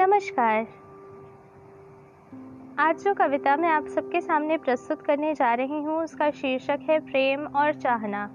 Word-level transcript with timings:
नमस्कार। 0.00 0.66
आज 2.78 3.04
जो 3.04 3.14
कविता 3.14 3.56
मैं 3.56 3.68
आप 3.68 3.86
सबके 3.86 4.20
सामने 4.20 4.58
प्रस्तुत 4.58 5.02
करने 5.02 5.34
जा 5.34 5.54
रही 5.54 5.82
हूँ, 5.82 6.04
उसका 6.04 6.30
शीर्षक 6.30 6.78
है 6.82 7.00
प्रेम 7.00 7.46
और 7.46 7.72
चाहना। 7.72 8.26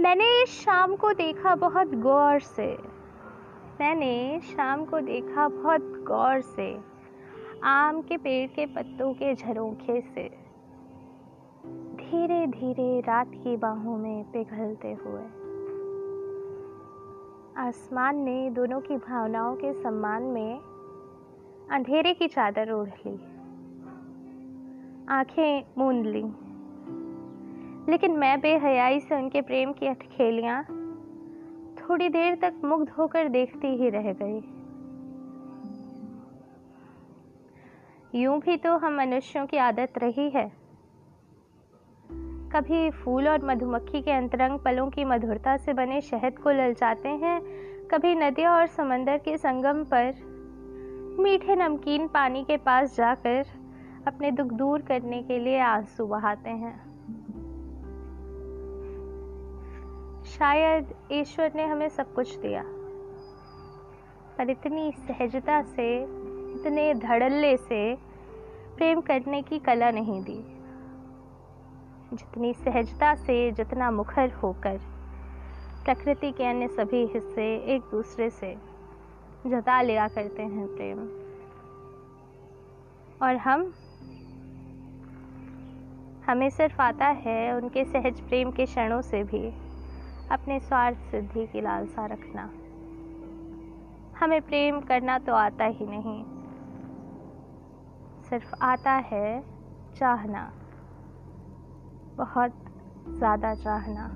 मैंने 0.00 0.42
इस 0.42 0.48
शाम 0.48 0.96
को 0.96 1.12
देखा 1.12 1.54
बहुत 1.54 1.94
गौर 1.94 2.40
से। 2.40 2.78
मैंने 3.80 4.40
शाम 4.40 4.84
को 4.84 5.00
देखा 5.00 5.48
बहुत 5.48 5.80
गौर 5.82 6.40
से। 6.40 6.78
आम 7.64 8.02
के 8.02 8.16
पेड़ 8.16 8.50
के 8.50 8.66
पत्तों 8.66 9.14
के 9.14 9.34
झरोखे 9.34 10.00
से। 10.00 10.28
धीरे 11.96 12.46
धीरे 12.46 13.00
रात 13.00 13.30
की 13.34 13.56
बाहों 13.56 13.96
में 13.98 14.24
पिघलते 14.24 14.92
हुए। 14.92 15.45
आसमान 17.58 18.16
ने 18.16 18.50
दोनों 18.50 18.80
की 18.80 18.96
भावनाओं 18.96 19.56
के 19.56 19.72
सम्मान 19.72 20.22
में 20.22 20.60
अंधेरे 21.70 22.14
की 22.14 22.28
चादर 22.28 22.72
ओढ़ 22.72 22.88
ली। 22.88 23.14
आँखें 25.08 25.64
मूंद 25.78 26.06
ली। 26.06 26.22
लेकिन 27.90 28.12
मैं 28.12 28.40
बेहयाई 28.40 29.00
से 29.00 29.14
उनके 29.14 29.40
प्रेम 29.40 29.72
की 29.72 29.86
अटखेलियाँ 29.86 30.62
थोड़ी 31.74 32.08
देर 32.08 32.34
तक 32.34 32.54
मुग्ध 32.64 32.90
होकर 32.90 33.28
देखती 33.28 33.68
ही 33.68 33.90
रह 33.90 34.12
गई। 34.12 34.40
यूँ 38.20 38.40
भी 38.40 38.56
तो 38.56 38.76
हम 38.76 38.96
मनुष्यों 38.96 39.46
की 39.46 39.56
आदत 39.56 39.92
रही 39.98 40.30
है। 40.30 40.65
कभी 42.56 42.90
फूल 42.90 43.28
और 43.28 43.44
मधुमक्खी 43.44 44.00
के 44.02 44.12
अंतरंग 44.12 44.58
पलों 44.58 44.88
की 44.90 45.04
मधुरता 45.04 45.56
से 45.56 45.72
बने 45.72 46.00
शहद 46.00 46.38
को 46.38 46.50
ललचाते 46.50 47.08
हैं, 47.08 47.40
कभी 47.88 48.14
नदियों 48.14 48.52
और 48.52 48.66
समंदर 48.66 49.18
के 49.18 49.36
संगम 49.38 49.82
पर। 49.84 50.14
मीठे 51.20 51.56
नमकीन 51.56 52.06
पानी 52.08 52.44
के 52.44 52.56
पास 52.56 52.96
जाकर 52.96 53.44
अपने 54.06 54.30
दुख 54.30 54.52
दूर 54.52 54.82
करने 54.82 55.22
के 55.22 55.38
लिए 55.38 55.58
आँसू 55.58 56.06
बहाते 56.06 56.50
हैं। 56.50 56.74
शायद 60.24 60.94
ईश्वर 61.12 61.52
ने 61.56 61.66
हमें 61.66 61.88
सब 61.88 62.14
कुछ 62.14 62.36
दिया, 62.36 62.64
पर 64.38 64.50
इतनी 64.50 64.92
सहजता 64.98 65.62
से, 65.62 65.94
इतने 66.54 66.94
धड़ल्ले 66.94 67.56
से 67.56 67.94
प्रेम 68.76 69.00
करने 69.00 69.42
की 69.42 69.58
कला 69.58 69.90
नहीं 69.90 70.22
दी। 70.22 70.44
जितनी 72.14 72.54
सहजता 72.54 73.14
से 73.14 73.52
जितना 73.52 73.90
मुखर 73.90 74.30
होकर। 74.30 74.80
प्रकृति 75.84 76.32
के 76.32 76.44
अन्य 76.44 76.68
सभी 76.68 77.06
हिस्से 77.06 77.56
एक 77.56 77.82
दूसरे 77.90 78.30
से 78.30 78.58
जता 79.46 79.82
लिया 79.82 80.08
करते 80.08 80.42
हैं 80.42 80.66
प्रेम। 80.66 80.98
और 83.22 83.36
हम, 83.36 83.72
हमें 86.26 86.50
सिर्फ़ 86.50 86.82
आता 86.82 87.06
है 87.06 87.56
उनके 87.56 87.84
सहज 87.84 88.20
प्रेम 88.20 88.50
के 88.50 88.66
क्षणों 88.66 89.02
से 89.02 89.22
भी, 89.24 89.48
अपने 90.30 90.60
स्वार्थ 90.60 90.98
सिद्धि 90.98 91.46
की 91.46 91.60
लालसा 91.60 92.06
रखना। 92.06 92.50
हमें 94.20 94.42
प्रेम 94.42 94.80
करना 94.80 95.18
तो 95.18 95.34
आता 95.34 95.64
ही 95.64 95.86
नहीं। 95.86 96.24
सिर्फ़ 98.22 98.54
आता 98.62 98.92
है 98.92 99.44
चाहना। 99.96 100.52
बहुत 102.18 102.52
ज़्यादा 103.06 103.54
चाहना। 103.56 104.06